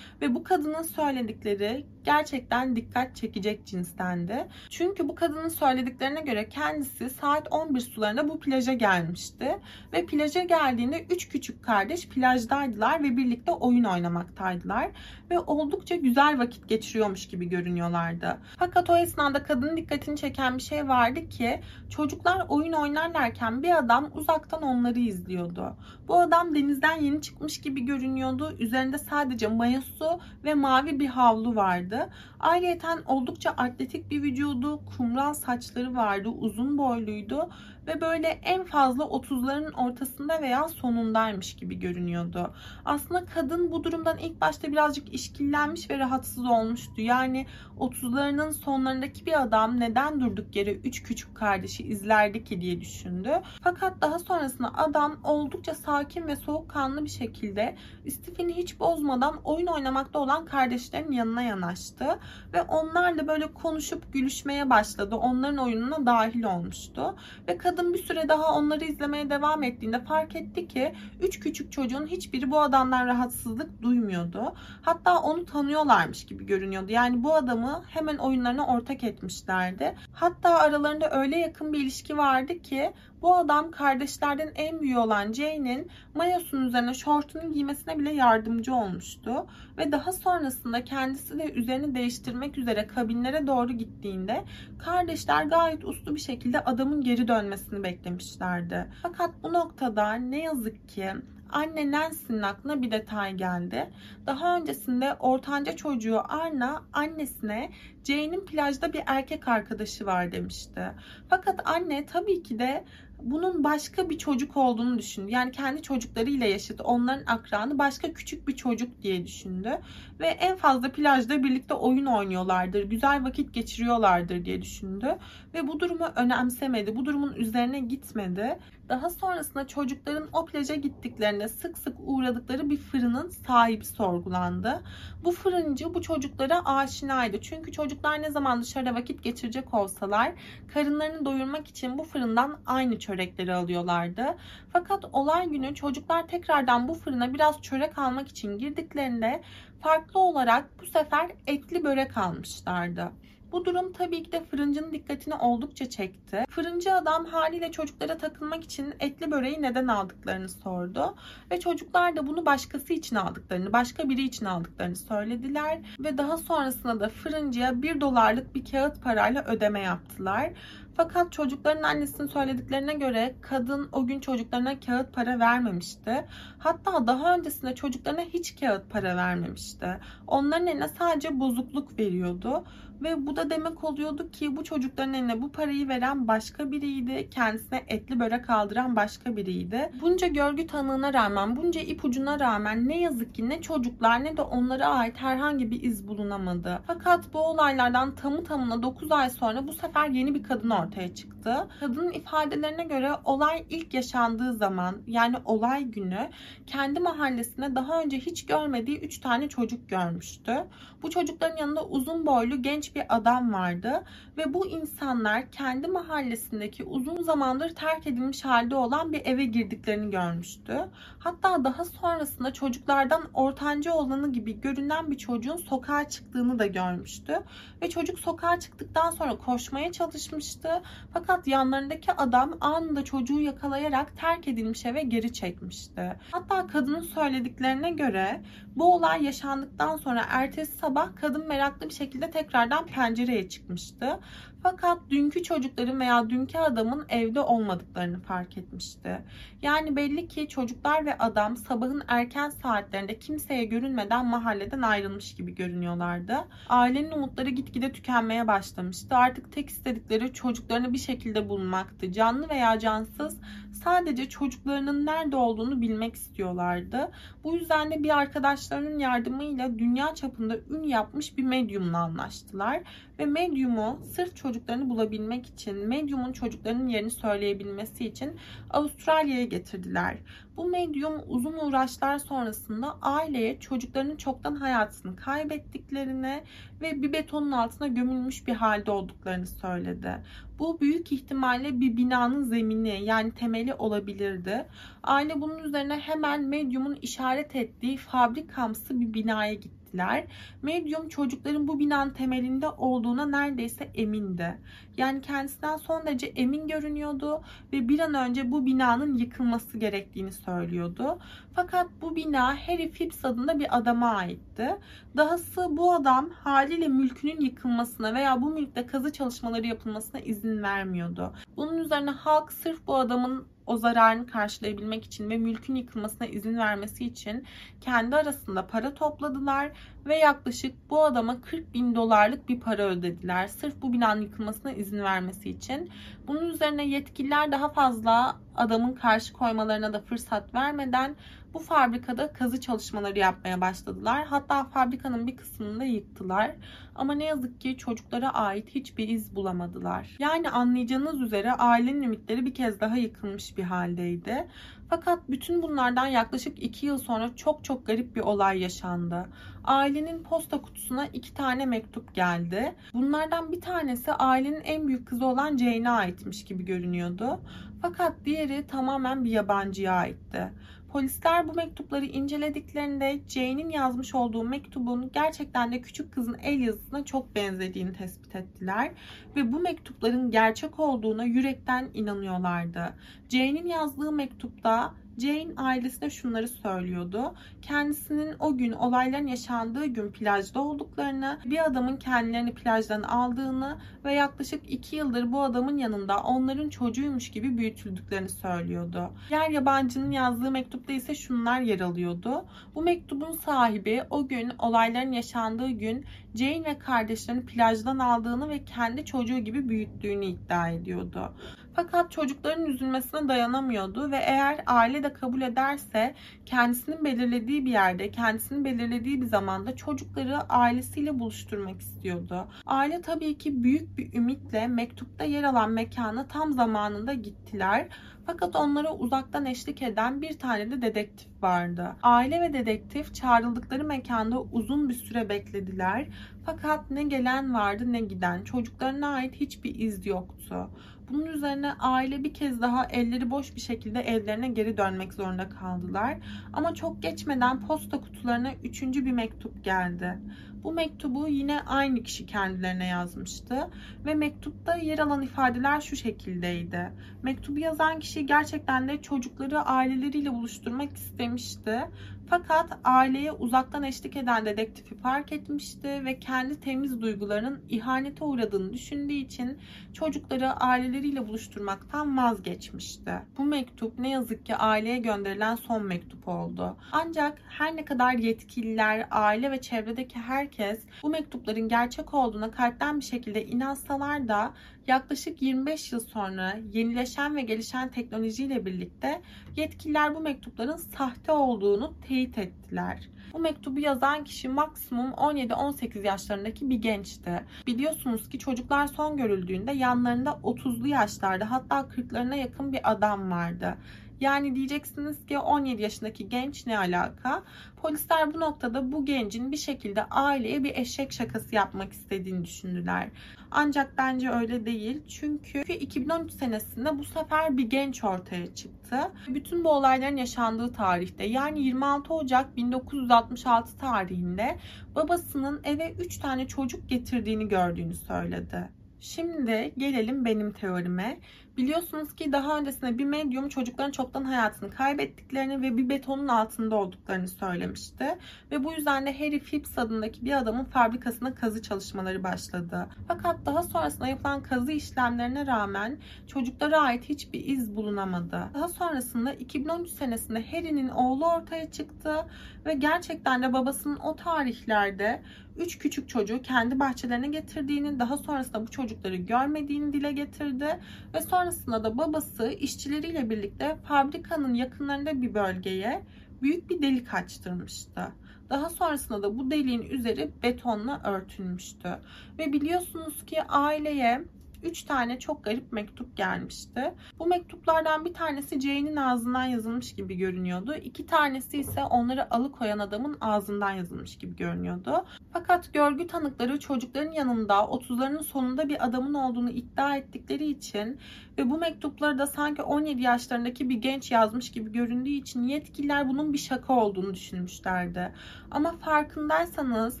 Ve 0.20 0.34
bu 0.34 0.44
kadının 0.44 0.82
söyledikleri 0.82 1.86
gerçekten 2.04 2.76
dikkat 2.76 3.16
çekecek 3.16 3.66
cinstendi. 3.66 4.48
Çünkü 4.70 5.08
bu 5.08 5.14
kadının 5.14 5.48
söylediklerine 5.48 6.20
göre 6.20 6.48
kendisi 6.48 7.10
saat 7.10 7.48
11 7.50 7.80
sularında 7.80 8.28
bu 8.28 8.40
plaja 8.40 8.72
gelmişti. 8.72 9.58
Ve 9.92 10.06
plaja 10.06 10.42
geldiğinde 10.42 11.06
3 11.10 11.28
küçük 11.28 11.64
kardeş 11.64 12.08
plajdaydılar 12.08 13.02
ve 13.02 13.16
birlikte 13.16 13.52
oyun 13.52 13.84
oynamaktaydılar. 13.84 14.90
Ve 15.30 15.38
oldukça 15.38 15.96
güzel 15.96 16.38
vakit 16.38 16.68
geçiriyormuş 16.68 17.28
gibi 17.28 17.48
görünüyorlardı. 17.48 18.38
Fakat 18.58 18.90
o 18.90 18.96
esnada 18.96 19.42
kadının 19.42 19.76
dikkatini 19.76 20.16
çeken 20.16 20.56
bir 20.56 20.62
şey 20.62 20.88
vardı 20.88 21.28
ki 21.28 21.60
çocuklar 21.90 22.46
oyun 22.48 22.72
oynarlarken 22.72 23.62
bir 23.62 23.78
adam 23.78 24.10
uzaktan 24.14 24.62
onları 24.62 24.98
izliyordu. 24.98 25.76
Bu 26.08 26.20
adam 26.20 26.54
denizden 26.54 27.00
yeni 27.00 27.22
çıkmış 27.22 27.60
gibi 27.60 27.84
görünüyordu. 27.84 28.56
Üzerinde 28.58 28.98
sadece 28.98 29.46
mayosu 29.46 30.20
ve 30.44 30.54
mavi 30.54 31.00
bir 31.00 31.06
havlu 31.06 31.56
vardı. 31.56 31.91
Ayrıca 32.40 32.98
oldukça 33.06 33.50
atletik 33.50 34.10
bir 34.10 34.22
vücudu, 34.22 34.80
kumral 34.96 35.34
saçları 35.34 35.94
vardı, 35.94 36.28
uzun 36.28 36.78
boyluydu 36.78 37.50
ve 37.86 38.00
böyle 38.00 38.28
en 38.28 38.64
fazla 38.64 39.04
30'ların 39.04 39.72
ortasında 39.72 40.42
veya 40.42 40.68
sonundaymış 40.68 41.56
gibi 41.56 41.78
görünüyordu. 41.78 42.54
Aslında 42.84 43.24
kadın 43.24 43.72
bu 43.72 43.84
durumdan 43.84 44.18
ilk 44.18 44.40
başta 44.40 44.72
birazcık 44.72 45.14
işkillenmiş 45.14 45.90
ve 45.90 45.98
rahatsız 45.98 46.44
olmuştu. 46.44 47.00
Yani 47.00 47.46
30'larının 47.78 48.52
sonlarındaki 48.52 49.26
bir 49.26 49.42
adam 49.42 49.80
neden 49.80 50.20
durduk 50.20 50.56
yere 50.56 50.72
3 50.72 51.02
küçük 51.02 51.34
kardeşi 51.34 51.82
izlerdi 51.82 52.44
ki 52.44 52.60
diye 52.60 52.80
düşündü. 52.80 53.30
Fakat 53.62 54.00
daha 54.00 54.18
sonrasında 54.18 54.74
adam 54.74 55.16
oldukça 55.24 55.74
sakin 55.74 56.26
ve 56.26 56.36
soğukkanlı 56.36 57.04
bir 57.04 57.10
şekilde 57.10 57.76
istifini 58.04 58.52
hiç 58.52 58.80
bozmadan 58.80 59.40
oyun 59.44 59.66
oynamakta 59.66 60.18
olan 60.18 60.44
kardeşlerin 60.44 61.12
yanına 61.12 61.42
yanaştı 61.42 62.18
ve 62.52 62.62
onlarla 62.62 63.26
böyle 63.26 63.52
konuşup 63.52 64.12
gülüşmeye 64.12 64.70
başladı. 64.70 65.16
Onların 65.16 65.58
oyununa 65.58 66.06
dahil 66.06 66.44
olmuştu 66.44 67.16
ve 67.48 67.58
kadın 67.58 67.71
Kadın 67.72 67.94
bir 67.94 68.02
süre 68.02 68.28
daha 68.28 68.54
onları 68.54 68.84
izlemeye 68.84 69.30
devam 69.30 69.62
ettiğinde 69.62 70.04
fark 70.04 70.36
etti 70.36 70.68
ki 70.68 70.94
üç 71.20 71.40
küçük 71.40 71.72
çocuğun 71.72 72.06
hiçbiri 72.06 72.50
bu 72.50 72.60
adamdan 72.60 73.06
rahatsızlık 73.06 73.82
duymuyordu. 73.82 74.54
Hatta 74.82 75.22
onu 75.22 75.44
tanıyorlarmış 75.44 76.26
gibi 76.26 76.46
görünüyordu. 76.46 76.92
Yani 76.92 77.24
bu 77.24 77.34
adamı 77.34 77.82
hemen 77.88 78.16
oyunlarına 78.16 78.66
ortak 78.66 79.04
etmişlerdi. 79.04 79.94
Hatta 80.12 80.58
aralarında 80.58 81.10
öyle 81.10 81.38
yakın 81.38 81.72
bir 81.72 81.80
ilişki 81.80 82.16
vardı 82.16 82.58
ki 82.58 82.92
bu 83.22 83.36
adam 83.36 83.70
kardeşlerden 83.70 84.52
en 84.54 84.80
büyüğü 84.80 84.98
olan 84.98 85.32
Jane'in 85.32 85.90
mayosunun 86.14 86.66
üzerine 86.66 86.94
şortunu 86.94 87.52
giymesine 87.52 87.98
bile 87.98 88.12
yardımcı 88.12 88.74
olmuştu. 88.74 89.46
Ve 89.78 89.92
daha 89.92 90.12
sonrasında 90.12 90.84
kendisi 90.84 91.38
de 91.38 91.52
üzerini 91.52 91.94
değiştirmek 91.94 92.58
üzere 92.58 92.86
kabinlere 92.86 93.46
doğru 93.46 93.72
gittiğinde 93.72 94.44
kardeşler 94.78 95.44
gayet 95.44 95.84
uslu 95.84 96.14
bir 96.14 96.20
şekilde 96.20 96.60
adamın 96.64 97.00
geri 97.00 97.28
dönmesini 97.28 97.82
beklemişlerdi. 97.82 98.86
Fakat 99.02 99.30
bu 99.42 99.52
noktada 99.52 100.14
ne 100.14 100.42
yazık 100.42 100.88
ki 100.88 101.12
anne 101.52 101.90
Nancy'nin 101.90 102.42
aklına 102.42 102.82
bir 102.82 102.90
detay 102.90 103.34
geldi. 103.34 103.90
Daha 104.26 104.56
öncesinde 104.56 105.14
ortanca 105.14 105.76
çocuğu 105.76 106.20
Arna 106.28 106.82
annesine 106.92 107.70
Jane'in 108.04 108.44
plajda 108.46 108.92
bir 108.92 109.02
erkek 109.06 109.48
arkadaşı 109.48 110.06
var 110.06 110.32
demişti. 110.32 110.92
Fakat 111.28 111.60
anne 111.64 112.06
tabii 112.06 112.42
ki 112.42 112.58
de 112.58 112.84
bunun 113.24 113.64
başka 113.64 114.10
bir 114.10 114.18
çocuk 114.18 114.56
olduğunu 114.56 114.98
düşündü. 114.98 115.30
Yani 115.30 115.52
kendi 115.52 115.82
çocuklarıyla 115.82 116.46
yaşadı. 116.46 116.82
Onların 116.82 117.26
akranı 117.26 117.78
başka 117.78 118.12
küçük 118.12 118.48
bir 118.48 118.56
çocuk 118.56 119.02
diye 119.02 119.26
düşündü. 119.26 119.78
Ve 120.20 120.26
en 120.26 120.56
fazla 120.56 120.92
plajda 120.92 121.44
birlikte 121.44 121.74
oyun 121.74 122.06
oynuyorlardır. 122.06 122.84
Güzel 122.84 123.24
vakit 123.24 123.54
geçiriyorlardır 123.54 124.44
diye 124.44 124.62
düşündü. 124.62 125.18
Ve 125.54 125.68
bu 125.68 125.80
durumu 125.80 126.04
önemsemedi. 126.16 126.96
Bu 126.96 127.04
durumun 127.04 127.34
üzerine 127.34 127.80
gitmedi. 127.80 128.58
Daha 128.88 129.10
sonrasında 129.10 129.66
çocukların 129.66 130.28
o 130.32 130.44
plaja 130.46 130.74
gittiklerinde 130.74 131.48
sık 131.48 131.78
sık 131.78 131.96
uğradıkları 132.06 132.70
bir 132.70 132.76
fırının 132.76 133.28
sahibi 133.28 133.84
sorgulandı. 133.84 134.82
Bu 135.24 135.32
fırıncı 135.32 135.94
bu 135.94 136.02
çocuklara 136.02 136.64
aşinaydı. 136.64 137.40
Çünkü 137.40 137.72
çocuklar 137.72 138.22
ne 138.22 138.30
zaman 138.30 138.62
dışarıda 138.62 138.94
vakit 138.94 139.22
geçirecek 139.22 139.74
olsalar 139.74 140.32
karınlarını 140.74 141.24
doyurmak 141.24 141.68
için 141.68 141.98
bu 141.98 142.04
fırından 142.04 142.58
aynı 142.66 142.98
çörekleri 143.12 143.54
alıyorlardı. 143.54 144.36
Fakat 144.72 145.04
olay 145.12 145.48
günü 145.48 145.74
çocuklar 145.74 146.26
tekrardan 146.26 146.88
bu 146.88 146.94
fırına 146.94 147.34
biraz 147.34 147.62
çörek 147.62 147.98
almak 147.98 148.28
için 148.28 148.58
girdiklerinde 148.58 149.42
farklı 149.80 150.20
olarak 150.20 150.64
bu 150.82 150.86
sefer 150.86 151.30
etli 151.46 151.84
börek 151.84 152.16
almışlardı. 152.16 153.12
Bu 153.52 153.64
durum 153.64 153.92
tabii 153.92 154.22
ki 154.22 154.32
de 154.32 154.44
fırıncının 154.44 154.92
dikkatini 154.92 155.34
oldukça 155.34 155.90
çekti. 155.90 156.44
Fırıncı 156.50 156.94
adam 156.94 157.24
haliyle 157.24 157.72
çocuklara 157.72 158.18
takılmak 158.18 158.64
için 158.64 158.94
etli 159.00 159.30
böreği 159.30 159.62
neden 159.62 159.86
aldıklarını 159.86 160.48
sordu. 160.48 161.14
Ve 161.50 161.60
çocuklar 161.60 162.16
da 162.16 162.26
bunu 162.26 162.46
başkası 162.46 162.92
için 162.92 163.16
aldıklarını, 163.16 163.72
başka 163.72 164.08
biri 164.08 164.22
için 164.22 164.46
aldıklarını 164.46 164.96
söylediler. 164.96 165.78
Ve 166.00 166.18
daha 166.18 166.36
sonrasında 166.36 167.00
da 167.00 167.08
fırıncıya 167.08 167.82
1 167.82 168.00
dolarlık 168.00 168.54
bir 168.54 168.64
kağıt 168.64 169.02
parayla 169.02 169.44
ödeme 169.44 169.80
yaptılar. 169.80 170.52
Fakat 170.96 171.32
çocukların 171.32 171.82
annesinin 171.82 172.28
söylediklerine 172.28 172.94
göre 172.94 173.34
kadın 173.40 173.88
o 173.92 174.06
gün 174.06 174.20
çocuklarına 174.20 174.80
kağıt 174.80 175.12
para 175.12 175.38
vermemişti. 175.38 176.24
Hatta 176.58 177.06
daha 177.06 177.34
öncesinde 177.34 177.74
çocuklarına 177.74 178.20
hiç 178.20 178.60
kağıt 178.60 178.90
para 178.90 179.16
vermemişti. 179.16 179.98
Onların 180.26 180.66
eline 180.66 180.88
sadece 180.88 181.40
bozukluk 181.40 181.98
veriyordu. 181.98 182.64
Ve 183.02 183.26
bu 183.26 183.36
da 183.36 183.50
demek 183.50 183.84
oluyordu 183.84 184.30
ki 184.30 184.56
bu 184.56 184.64
çocukların 184.64 185.14
eline 185.14 185.42
bu 185.42 185.52
parayı 185.52 185.88
veren 185.88 186.28
başka 186.28 186.70
biriydi. 186.72 187.28
Kendisine 187.30 187.84
etli 187.88 188.20
börek 188.20 188.44
kaldıran 188.44 188.96
başka 188.96 189.36
biriydi. 189.36 189.92
Bunca 190.00 190.26
görgü 190.26 190.66
tanığına 190.66 191.12
rağmen, 191.12 191.56
bunca 191.56 191.80
ipucuna 191.80 192.40
rağmen 192.40 192.88
ne 192.88 193.00
yazık 193.00 193.34
ki 193.34 193.48
ne 193.48 193.62
çocuklar 193.62 194.24
ne 194.24 194.36
de 194.36 194.42
onlara 194.42 194.86
ait 194.86 195.16
herhangi 195.16 195.70
bir 195.70 195.82
iz 195.82 196.08
bulunamadı. 196.08 196.82
Fakat 196.86 197.34
bu 197.34 197.38
olaylardan 197.38 198.14
tamı 198.14 198.44
tamına 198.44 198.82
9 198.82 199.12
ay 199.12 199.30
sonra 199.30 199.66
bu 199.68 199.72
sefer 199.72 200.08
yeni 200.08 200.34
bir 200.34 200.42
kadın 200.42 200.70
ortaya 200.70 201.14
çıktı. 201.14 201.68
Kadının 201.80 202.12
ifadelerine 202.12 202.84
göre 202.84 203.12
olay 203.24 203.64
ilk 203.70 203.94
yaşandığı 203.94 204.54
zaman 204.54 204.96
yani 205.06 205.36
olay 205.44 205.84
günü 205.84 206.30
kendi 206.66 207.00
mahallesine 207.00 207.74
daha 207.74 208.02
önce 208.02 208.18
hiç 208.18 208.46
görmediği 208.46 208.98
3 208.98 209.18
tane 209.18 209.48
çocuk 209.48 209.88
görmüştü. 209.88 210.64
Bu 211.02 211.10
çocukların 211.10 211.56
yanında 211.56 211.84
uzun 211.84 212.26
boylu 212.26 212.62
genç 212.62 212.91
bir 212.94 213.16
adam 213.16 213.52
vardı 213.52 214.04
ve 214.36 214.54
bu 214.54 214.66
insanlar 214.66 215.50
kendi 215.50 215.88
mahallesindeki 215.88 216.84
uzun 216.84 217.22
zamandır 217.22 217.74
terk 217.74 218.06
edilmiş 218.06 218.44
halde 218.44 218.74
olan 218.74 219.12
bir 219.12 219.26
eve 219.26 219.44
girdiklerini 219.44 220.10
görmüştü. 220.10 220.88
Hatta 221.18 221.64
daha 221.64 221.84
sonrasında 221.84 222.52
çocuklardan 222.52 223.22
ortanca 223.34 223.92
olanı 223.92 224.32
gibi 224.32 224.60
görünen 224.60 225.10
bir 225.10 225.18
çocuğun 225.18 225.56
sokağa 225.56 226.08
çıktığını 226.08 226.58
da 226.58 226.66
görmüştü. 226.66 227.42
Ve 227.82 227.90
çocuk 227.90 228.18
sokağa 228.18 228.60
çıktıktan 228.60 229.10
sonra 229.10 229.36
koşmaya 229.36 229.92
çalışmıştı. 229.92 230.82
Fakat 231.12 231.46
yanlarındaki 231.46 232.12
adam 232.12 232.56
anında 232.60 233.04
çocuğu 233.04 233.40
yakalayarak 233.40 234.16
terk 234.16 234.48
edilmiş 234.48 234.86
eve 234.86 235.02
geri 235.02 235.32
çekmişti. 235.32 236.16
Hatta 236.30 236.66
kadının 236.66 237.00
söylediklerine 237.00 237.90
göre 237.90 238.42
bu 238.76 238.94
olay 238.94 239.24
yaşandıktan 239.24 239.96
sonra 239.96 240.24
ertesi 240.28 240.72
sabah 240.72 241.16
kadın 241.20 241.48
meraklı 241.48 241.88
bir 241.88 241.94
şekilde 241.94 242.30
tekrardan 242.30 242.81
pencereye 242.86 243.48
çıkmıştı. 243.48 244.20
Fakat 244.62 244.98
dünkü 245.10 245.42
çocukların 245.42 246.00
veya 246.00 246.30
dünkü 246.30 246.58
adamın 246.58 247.06
evde 247.08 247.40
olmadıklarını 247.40 248.20
fark 248.20 248.58
etmişti. 248.58 249.22
Yani 249.62 249.96
belli 249.96 250.28
ki 250.28 250.48
çocuklar 250.48 251.06
ve 251.06 251.18
adam 251.18 251.56
sabahın 251.56 252.02
erken 252.08 252.50
saatlerinde 252.50 253.18
kimseye 253.18 253.64
görünmeden 253.64 254.26
mahalleden 254.26 254.82
ayrılmış 254.82 255.34
gibi 255.34 255.54
görünüyorlardı. 255.54 256.36
Ailenin 256.68 257.10
umutları 257.10 257.50
gitgide 257.50 257.92
tükenmeye 257.92 258.46
başlamıştı. 258.46 259.16
Artık 259.16 259.52
tek 259.52 259.68
istedikleri 259.68 260.32
çocuklarını 260.32 260.92
bir 260.92 260.98
şekilde 260.98 261.48
bulmaktı. 261.48 262.12
Canlı 262.12 262.48
veya 262.48 262.78
cansız 262.78 263.40
sadece 263.72 264.28
çocuklarının 264.28 265.06
nerede 265.06 265.36
olduğunu 265.36 265.80
bilmek 265.80 266.14
istiyorlardı. 266.14 267.10
Bu 267.44 267.54
yüzden 267.54 267.90
de 267.90 268.02
bir 268.02 268.18
arkadaşlarının 268.18 268.98
yardımıyla 268.98 269.78
dünya 269.78 270.14
çapında 270.14 270.56
ün 270.70 270.82
yapmış 270.82 271.36
bir 271.38 271.42
medyumla 271.42 271.98
anlaştılar. 271.98 272.82
Ve 273.18 273.26
medyumu 273.26 274.00
sırf 274.12 274.36
çocuklarını 274.52 274.90
bulabilmek 274.90 275.46
için, 275.46 275.88
medyumun 275.88 276.32
çocuklarının 276.32 276.88
yerini 276.88 277.10
söyleyebilmesi 277.10 278.06
için 278.06 278.36
Avustralya'ya 278.70 279.44
getirdiler. 279.44 280.16
Bu 280.56 280.64
medyum 280.64 281.22
uzun 281.28 281.52
uğraşlar 281.52 282.18
sonrasında 282.18 282.98
aileye 283.02 283.60
çocuklarının 283.60 284.16
çoktan 284.16 284.54
hayatını 284.54 285.16
kaybettiklerini 285.16 286.42
ve 286.80 287.02
bir 287.02 287.12
betonun 287.12 287.52
altına 287.52 287.88
gömülmüş 287.88 288.46
bir 288.46 288.54
halde 288.54 288.90
olduklarını 288.90 289.46
söyledi. 289.46 290.22
Bu 290.58 290.80
büyük 290.80 291.12
ihtimalle 291.12 291.80
bir 291.80 291.96
binanın 291.96 292.42
zemini 292.42 293.04
yani 293.04 293.32
temeli 293.32 293.74
olabilirdi. 293.74 294.66
Aile 295.02 295.40
bunun 295.40 295.58
üzerine 295.58 295.98
hemen 295.98 296.44
medyumun 296.44 296.98
işaret 297.02 297.56
ettiği 297.56 297.96
fabrikamsı 297.96 299.00
bir 299.00 299.14
binaya 299.14 299.54
gitti 299.54 299.81
gittiler. 299.92 300.24
Medyum 300.62 301.08
çocukların 301.08 301.68
bu 301.68 301.78
binanın 301.78 302.10
temelinde 302.10 302.68
olduğuna 302.68 303.26
neredeyse 303.26 303.90
emindi. 303.94 304.58
Yani 304.96 305.20
kendisinden 305.20 305.76
son 305.76 306.06
derece 306.06 306.26
emin 306.26 306.68
görünüyordu 306.68 307.42
ve 307.72 307.88
bir 307.88 307.98
an 307.98 308.14
önce 308.14 308.50
bu 308.50 308.66
binanın 308.66 309.14
yıkılması 309.14 309.78
gerektiğini 309.78 310.32
söylüyordu. 310.32 311.18
Fakat 311.54 311.86
bu 312.00 312.16
bina 312.16 312.68
Harry 312.68 312.90
Phipps 312.90 313.24
adında 313.24 313.58
bir 313.58 313.76
adama 313.76 314.10
aitti. 314.10 314.76
Dahası 315.16 315.76
bu 315.76 315.92
adam 315.92 316.30
haliyle 316.30 316.88
mülkünün 316.88 317.40
yıkılmasına 317.40 318.14
veya 318.14 318.42
bu 318.42 318.50
mülkte 318.50 318.86
kazı 318.86 319.12
çalışmaları 319.12 319.66
yapılmasına 319.66 320.20
izin 320.20 320.62
vermiyordu. 320.62 321.32
Bunun 321.56 321.78
üzerine 321.78 322.10
halk 322.10 322.52
sırf 322.52 322.86
bu 322.86 322.96
adamın 322.96 323.46
o 323.66 323.76
zararını 323.76 324.26
karşılayabilmek 324.26 325.04
için 325.04 325.30
ve 325.30 325.38
mülkün 325.38 325.74
yıkılmasına 325.74 326.26
izin 326.26 326.58
vermesi 326.58 327.04
için 327.04 327.46
kendi 327.80 328.16
arasında 328.16 328.66
para 328.66 328.94
topladılar 328.94 329.72
ve 330.06 330.16
yaklaşık 330.16 330.74
bu 330.90 331.04
adama 331.04 331.40
40 331.40 331.74
bin 331.74 331.94
dolarlık 331.94 332.48
bir 332.48 332.60
para 332.60 332.82
ödediler. 332.82 333.46
Sırf 333.46 333.82
bu 333.82 333.92
binanın 333.92 334.22
yıkılmasına 334.22 334.72
izin 334.72 335.02
vermesi 335.02 335.50
için. 335.50 335.90
Bunun 336.26 336.48
üzerine 336.48 336.86
yetkililer 336.86 337.52
daha 337.52 337.68
fazla 337.68 338.36
adamın 338.56 338.92
karşı 338.94 339.32
koymalarına 339.32 339.92
da 339.92 340.00
fırsat 340.00 340.54
vermeden 340.54 341.16
bu 341.54 341.58
fabrikada 341.58 342.32
kazı 342.32 342.60
çalışmaları 342.60 343.18
yapmaya 343.18 343.60
başladılar. 343.60 344.24
Hatta 344.26 344.64
fabrikanın 344.64 345.26
bir 345.26 345.36
kısmını 345.36 345.80
da 345.80 345.84
yıktılar. 345.84 346.50
Ama 346.94 347.14
ne 347.14 347.24
yazık 347.24 347.60
ki 347.60 347.76
çocuklara 347.76 348.30
ait 348.30 348.68
hiçbir 348.68 349.08
iz 349.08 349.36
bulamadılar. 349.36 350.16
Yani 350.18 350.50
anlayacağınız 350.50 351.20
üzere 351.20 351.52
ailenin 351.52 352.02
ümitleri 352.02 352.46
bir 352.46 352.54
kez 352.54 352.80
daha 352.80 352.96
yıkılmış 352.96 353.56
bir 353.56 353.62
haldeydi. 353.62 354.46
Fakat 354.90 355.18
bütün 355.28 355.62
bunlardan 355.62 356.06
yaklaşık 356.06 356.62
2 356.62 356.86
yıl 356.86 356.98
sonra 356.98 357.36
çok 357.36 357.64
çok 357.64 357.86
garip 357.86 358.16
bir 358.16 358.20
olay 358.20 358.60
yaşandı. 358.60 359.26
Ailenin 359.64 360.22
posta 360.22 360.62
kutusuna 360.62 361.06
iki 361.06 361.34
tane 361.34 361.66
mektup 361.66 362.14
geldi. 362.14 362.74
Bunlardan 362.94 363.52
bir 363.52 363.60
tanesi 363.60 364.12
ailenin 364.12 364.60
en 364.64 364.88
büyük 364.88 365.06
kızı 365.06 365.26
olan 365.26 365.56
Jane'e 365.56 365.90
aitmiş 365.90 366.44
gibi 366.44 366.64
görünüyordu. 366.64 367.40
Fakat 367.82 368.12
diğeri 368.24 368.66
tamamen 368.66 369.24
bir 369.24 369.30
yabancıya 369.30 369.92
aitti. 369.92 370.52
Polisler 370.92 371.48
bu 371.48 371.52
mektupları 371.52 372.04
incelediklerinde 372.04 373.20
Jane'in 373.28 373.70
yazmış 373.70 374.14
olduğu 374.14 374.44
mektubun 374.44 375.10
gerçekten 375.12 375.72
de 375.72 375.80
küçük 375.80 376.12
kızın 376.12 376.36
el 376.42 376.60
yazısına 376.60 377.04
çok 377.04 377.36
benzediğini 377.36 377.92
tespit 377.92 378.36
ettiler 378.36 378.92
ve 379.36 379.52
bu 379.52 379.60
mektupların 379.60 380.30
gerçek 380.30 380.80
olduğuna 380.80 381.24
yürekten 381.24 381.88
inanıyorlardı. 381.94 382.94
Jane'in 383.28 383.66
yazdığı 383.66 384.12
mektupta 384.12 384.94
Jane 385.18 385.48
ailesine 385.56 386.10
şunları 386.10 386.48
söylüyordu. 386.48 387.34
Kendisinin 387.62 388.34
o 388.38 388.56
gün 388.56 388.72
olayların 388.72 389.26
yaşandığı 389.26 389.86
gün 389.86 390.12
plajda 390.12 390.60
olduklarını, 390.60 391.38
bir 391.44 391.64
adamın 391.64 391.96
kendilerini 391.96 392.54
plajdan 392.54 393.02
aldığını 393.02 393.78
ve 394.04 394.12
yaklaşık 394.12 394.70
iki 394.72 394.96
yıldır 394.96 395.32
bu 395.32 395.42
adamın 395.42 395.78
yanında 395.78 396.18
onların 396.18 396.68
çocuğuymuş 396.68 397.30
gibi 397.30 397.58
büyütüldüklerini 397.58 398.28
söylüyordu. 398.28 399.10
Diğer 399.28 399.50
yabancının 399.50 400.10
yazdığı 400.10 400.50
mektupta 400.50 400.92
ise 400.92 401.14
şunlar 401.14 401.60
yer 401.60 401.80
alıyordu. 401.80 402.44
Bu 402.74 402.82
mektubun 402.82 403.32
sahibi 403.32 404.02
o 404.10 404.28
gün 404.28 404.52
olayların 404.58 405.12
yaşandığı 405.12 405.70
gün 405.70 406.04
Jane 406.34 406.64
ve 406.64 406.78
kardeşlerini 406.78 407.46
plajdan 407.46 407.98
aldığını 407.98 408.48
ve 408.48 408.64
kendi 408.64 409.04
çocuğu 409.04 409.38
gibi 409.38 409.68
büyüttüğünü 409.68 410.24
iddia 410.24 410.68
ediyordu. 410.68 411.32
Fakat 411.74 412.10
çocukların 412.10 412.66
üzülmesine 412.66 413.28
dayanamıyordu 413.28 414.10
ve 414.10 414.16
eğer 414.16 414.60
aile 414.66 415.02
de 415.02 415.12
kabul 415.12 415.42
ederse 415.42 416.14
kendisinin 416.46 417.04
belirlediği 417.04 417.64
bir 417.64 417.70
yerde, 417.70 418.10
kendisinin 418.10 418.64
belirlediği 418.64 419.20
bir 419.20 419.26
zamanda 419.26 419.76
çocukları 419.76 420.40
ailesiyle 420.40 421.18
buluşturmak 421.18 421.80
istiyordu. 421.80 422.48
Aile 422.66 423.00
tabii 423.00 423.38
ki 423.38 423.64
büyük 423.64 423.98
bir 423.98 424.12
ümitle 424.12 424.66
mektupta 424.66 425.24
yer 425.24 425.42
alan 425.42 425.70
mekana 425.70 426.28
tam 426.28 426.52
zamanında 426.52 427.14
gittiler. 427.14 427.88
Fakat 428.26 428.56
onlara 428.56 428.94
uzaktan 428.94 429.46
eşlik 429.46 429.82
eden 429.82 430.22
bir 430.22 430.38
tane 430.38 430.70
de 430.70 430.82
dedektif 430.82 431.42
vardı. 431.42 431.96
Aile 432.02 432.40
ve 432.40 432.52
dedektif 432.52 433.14
çağrıldıkları 433.14 433.84
mekanda 433.84 434.42
uzun 434.42 434.88
bir 434.88 434.94
süre 434.94 435.28
beklediler. 435.28 436.06
Fakat 436.46 436.90
ne 436.90 437.02
gelen 437.02 437.54
vardı 437.54 437.92
ne 437.92 438.00
giden. 438.00 438.44
Çocuklarına 438.44 439.08
ait 439.08 439.34
hiçbir 439.34 439.74
iz 439.74 440.06
yoktu. 440.06 440.70
Bunun 441.12 441.26
üzerine 441.26 441.72
aile 441.72 442.24
bir 442.24 442.34
kez 442.34 442.60
daha 442.60 442.84
elleri 442.84 443.30
boş 443.30 443.56
bir 443.56 443.60
şekilde 443.60 444.00
evlerine 444.00 444.48
geri 444.48 444.76
dönmek 444.76 445.14
zorunda 445.14 445.48
kaldılar. 445.48 446.16
Ama 446.52 446.74
çok 446.74 447.02
geçmeden 447.02 447.66
posta 447.66 448.00
kutularına 448.00 448.52
üçüncü 448.64 449.04
bir 449.04 449.12
mektup 449.12 449.64
geldi. 449.64 450.18
Bu 450.64 450.72
mektubu 450.72 451.28
yine 451.28 451.60
aynı 451.60 452.02
kişi 452.02 452.26
kendilerine 452.26 452.86
yazmıştı 452.86 453.70
ve 454.04 454.14
mektupta 454.14 454.74
yer 454.74 454.98
alan 454.98 455.22
ifadeler 455.22 455.80
şu 455.80 455.96
şekildeydi. 455.96 456.92
Mektubu 457.22 457.58
yazan 457.58 457.98
kişi 457.98 458.26
gerçekten 458.26 458.88
de 458.88 459.02
çocukları 459.02 459.60
aileleriyle 459.60 460.32
buluşturmak 460.32 460.96
istemişti. 460.96 461.80
Fakat 462.30 462.78
aileye 462.84 463.32
uzaktan 463.32 463.82
eşlik 463.82 464.16
eden 464.16 464.46
dedektifi 464.46 464.94
fark 464.94 465.32
etmişti 465.32 466.02
ve 466.04 466.18
kendi 466.18 466.60
temiz 466.60 467.00
duygularının 467.00 467.60
ihanete 467.68 468.24
uğradığını 468.24 468.72
düşündüğü 468.72 469.12
için 469.12 469.58
çocukları 469.92 470.50
aileleriyle 470.50 471.28
buluşturmaktan 471.28 472.16
vazgeçmişti. 472.16 473.12
Bu 473.38 473.44
mektup 473.44 473.98
ne 473.98 474.10
yazık 474.10 474.46
ki 474.46 474.56
aileye 474.56 474.98
gönderilen 474.98 475.56
son 475.56 475.84
mektup 475.84 476.28
oldu. 476.28 476.76
Ancak 476.92 477.38
her 477.48 477.76
ne 477.76 477.84
kadar 477.84 478.12
yetkililer, 478.12 479.06
aile 479.10 479.50
ve 479.50 479.60
çevredeki 479.60 480.18
herkes 480.18 480.80
bu 481.02 481.08
mektupların 481.08 481.68
gerçek 481.68 482.14
olduğuna 482.14 482.50
kalpten 482.50 483.00
bir 483.00 483.04
şekilde 483.04 483.46
inansalar 483.46 484.28
da 484.28 484.52
yaklaşık 484.88 485.42
25 485.42 485.92
yıl 485.92 486.00
sonra 486.00 486.56
yenileşen 486.72 487.36
ve 487.36 487.42
gelişen 487.42 487.88
teknolojiyle 487.88 488.66
birlikte 488.66 489.22
yetkililer 489.56 490.14
bu 490.14 490.20
mektupların 490.20 490.76
sahte 490.76 491.32
olduğunu 491.32 491.94
teyit 492.08 492.38
ettiler. 492.38 493.08
Bu 493.32 493.38
mektubu 493.38 493.80
yazan 493.80 494.24
kişi 494.24 494.48
maksimum 494.48 495.10
17-18 495.10 496.06
yaşlarındaki 496.06 496.70
bir 496.70 496.76
gençti. 496.76 497.44
Biliyorsunuz 497.66 498.28
ki 498.28 498.38
çocuklar 498.38 498.86
son 498.86 499.16
görüldüğünde 499.16 499.72
yanlarında 499.72 500.30
30'lu 500.30 500.88
yaşlarda 500.88 501.50
hatta 501.50 501.80
40'larına 501.80 502.36
yakın 502.36 502.72
bir 502.72 502.92
adam 502.92 503.30
vardı. 503.30 503.76
Yani 504.22 504.56
diyeceksiniz 504.56 505.26
ki 505.26 505.38
17 505.38 505.82
yaşındaki 505.82 506.28
genç 506.28 506.66
ne 506.66 506.78
alaka? 506.78 507.42
Polisler 507.76 508.34
bu 508.34 508.40
noktada 508.40 508.92
bu 508.92 509.04
gencin 509.04 509.52
bir 509.52 509.56
şekilde 509.56 510.04
aileye 510.04 510.64
bir 510.64 510.76
eşek 510.76 511.12
şakası 511.12 511.54
yapmak 511.54 511.92
istediğini 511.92 512.44
düşündüler. 512.44 513.08
Ancak 513.50 513.98
bence 513.98 514.30
öyle 514.30 514.66
değil. 514.66 515.02
Çünkü 515.08 515.72
2013 515.72 516.32
senesinde 516.32 516.98
bu 516.98 517.04
sefer 517.04 517.56
bir 517.56 517.70
genç 517.70 518.04
ortaya 518.04 518.54
çıktı. 518.54 518.98
Bütün 519.28 519.64
bu 519.64 519.70
olayların 519.70 520.16
yaşandığı 520.16 520.72
tarihte 520.72 521.24
yani 521.24 521.62
26 521.62 522.14
Ocak 522.14 522.56
1966 522.56 523.78
tarihinde 523.78 524.58
babasının 524.94 525.60
eve 525.64 525.94
3 525.98 526.18
tane 526.18 526.46
çocuk 526.46 526.88
getirdiğini 526.88 527.48
gördüğünü 527.48 527.94
söyledi. 527.94 528.68
Şimdi 529.02 529.72
gelelim 529.78 530.24
benim 530.24 530.52
teorime. 530.52 531.18
Biliyorsunuz 531.56 532.14
ki 532.14 532.32
daha 532.32 532.58
öncesinde 532.58 532.98
bir 532.98 533.04
medyum 533.04 533.48
çocukların 533.48 533.90
çoktan 533.90 534.24
hayatını 534.24 534.70
kaybettiklerini 534.70 535.62
ve 535.62 535.76
bir 535.76 535.88
betonun 535.88 536.28
altında 536.28 536.76
olduklarını 536.76 537.28
söylemişti. 537.28 538.18
Ve 538.50 538.64
bu 538.64 538.72
yüzden 538.72 539.06
de 539.06 539.18
Harry 539.18 539.40
Phipps 539.40 539.78
adındaki 539.78 540.24
bir 540.24 540.38
adamın 540.38 540.64
fabrikasında 540.64 541.34
kazı 541.34 541.62
çalışmaları 541.62 542.22
başladı. 542.22 542.86
Fakat 543.08 543.46
daha 543.46 543.62
sonrasında 543.62 544.06
yapılan 544.08 544.42
kazı 544.42 544.72
işlemlerine 544.72 545.46
rağmen 545.46 545.98
çocuklara 546.26 546.80
ait 546.80 547.04
hiçbir 547.04 547.44
iz 547.44 547.76
bulunamadı. 547.76 548.48
Daha 548.54 548.68
sonrasında 548.68 549.32
2013 549.32 549.90
senesinde 549.90 550.50
Harry'nin 550.50 550.88
oğlu 550.88 551.26
ortaya 551.26 551.70
çıktı 551.70 552.26
ve 552.66 552.74
gerçekten 552.74 553.42
de 553.42 553.52
babasının 553.52 553.96
o 553.96 554.16
tarihlerde 554.16 555.22
3 555.56 555.78
küçük 555.78 556.08
çocuğu 556.08 556.42
kendi 556.42 556.80
bahçelerine 556.80 557.28
getirdiğini, 557.28 557.98
daha 557.98 558.16
sonrasında 558.16 558.66
bu 558.66 558.70
çocukları 558.70 559.16
görmediğini 559.16 559.92
dile 559.92 560.12
getirdi 560.12 560.80
ve 561.14 561.20
sonrasında 561.42 561.84
da 561.84 561.98
babası 561.98 562.48
işçileriyle 562.48 563.30
birlikte 563.30 563.76
fabrikanın 563.76 564.54
yakınlarında 564.54 565.22
bir 565.22 565.34
bölgeye 565.34 566.02
büyük 566.42 566.70
bir 566.70 566.82
delik 566.82 567.14
açtırmıştı. 567.14 568.12
Daha 568.50 568.70
sonrasında 568.70 569.22
da 569.22 569.38
bu 569.38 569.50
deliğin 569.50 569.82
üzeri 569.82 570.30
betonla 570.42 571.00
örtülmüştü. 571.04 571.98
Ve 572.38 572.52
biliyorsunuz 572.52 573.26
ki 573.26 573.42
aileye 573.42 574.24
3 574.62 574.82
tane 574.82 575.18
çok 575.18 575.44
garip 575.44 575.72
mektup 575.72 576.16
gelmişti. 576.16 576.94
Bu 577.18 577.26
mektuplardan 577.26 578.04
bir 578.04 578.14
tanesi 578.14 578.60
Jane'in 578.60 578.96
ağzından 578.96 579.44
yazılmış 579.44 579.94
gibi 579.94 580.16
görünüyordu. 580.16 580.74
İki 580.74 581.06
tanesi 581.06 581.58
ise 581.58 581.84
onları 581.84 582.34
alıkoyan 582.34 582.78
adamın 582.78 583.16
ağzından 583.20 583.70
yazılmış 583.70 584.18
gibi 584.18 584.36
görünüyordu. 584.36 585.04
Fakat 585.32 585.74
görgü 585.74 586.06
tanıkları 586.06 586.58
çocukların 586.58 587.12
yanında 587.12 587.54
30'larının 587.54 588.22
sonunda 588.22 588.68
bir 588.68 588.84
adamın 588.84 589.14
olduğunu 589.14 589.50
iddia 589.50 589.96
ettikleri 589.96 590.46
için 590.46 590.98
ve 591.38 591.50
bu 591.50 591.58
mektupları 591.58 592.18
da 592.18 592.26
sanki 592.26 592.62
17 592.62 593.02
yaşlarındaki 593.02 593.68
bir 593.68 593.76
genç 593.76 594.10
yazmış 594.10 594.50
gibi 594.50 594.72
göründüğü 594.72 595.10
için 595.10 595.42
yetkililer 595.42 596.08
bunun 596.08 596.32
bir 596.32 596.38
şaka 596.38 596.72
olduğunu 596.72 597.14
düşünmüşlerdi. 597.14 598.12
Ama 598.50 598.76
farkındaysanız 598.76 600.00